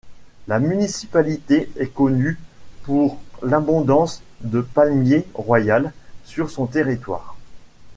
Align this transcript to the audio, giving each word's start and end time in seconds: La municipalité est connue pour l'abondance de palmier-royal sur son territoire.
La 0.47 0.57
municipalité 0.57 1.69
est 1.77 1.93
connue 1.93 2.39
pour 2.85 3.19
l'abondance 3.43 4.23
de 4.43 4.61
palmier-royal 4.61 5.93
sur 6.25 6.49
son 6.49 6.65
territoire. 6.65 7.37